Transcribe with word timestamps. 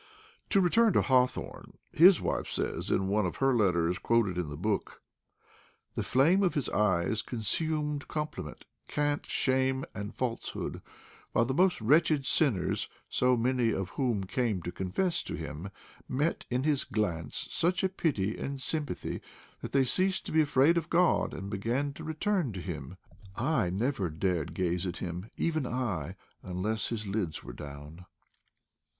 To 0.49 0.59
return 0.61 0.93
to 0.93 1.03
Hawthorne. 1.03 1.77
His 1.91 2.19
wife 2.19 2.47
says 2.47 2.89
in 2.89 3.07
one 3.07 3.27
of 3.27 3.35
her 3.35 3.55
letters 3.55 3.99
quoted 3.99 4.35
in 4.35 4.49
the 4.49 4.57
book: 4.57 4.99
"The 5.93 6.01
flame 6.01 6.41
of 6.41 6.55
his 6.55 6.67
eyes 6.69 7.21
consumed 7.21 8.07
compliment, 8.07 8.65
cant, 8.87 9.27
sham, 9.27 9.85
and 9.93 10.15
falsehood; 10.15 10.81
while 11.33 11.45
the 11.45 11.53
most 11.53 11.79
wretched 11.81 12.25
sinners— 12.25 12.89
so 13.19 13.37
many 13.37 13.69
of 13.69 13.89
whom 13.91 14.23
came 14.23 14.63
to 14.63 14.71
confess 14.71 15.21
to 15.21 15.35
him— 15.35 15.69
met 16.09 16.47
in 16.49 16.63
his 16.63 16.83
glance 16.83 17.47
such 17.51 17.83
a 17.83 17.87
pity 17.89 18.35
and 18.39 18.59
sympathy 18.59 19.21
that 19.61 19.71
they 19.71 19.83
ceased 19.83 20.25
to 20.25 20.31
be 20.31 20.41
afraid 20.41 20.77
of 20.79 20.89
God 20.89 21.31
and 21.31 21.47
began 21.51 21.93
to 21.93 22.03
return 22.03 22.53
to 22.53 22.59
Him...• 22.59 22.97
I 23.39 23.69
never 23.69 24.09
dared 24.09 24.55
gaze 24.55 24.87
at 24.87 24.97
him, 24.97 25.29
even 25.37 25.67
I, 25.67 26.15
unless 26.41 26.87
his 26.87 27.05
lids 27.05 27.43
were 27.43 27.53
down." 27.53 28.07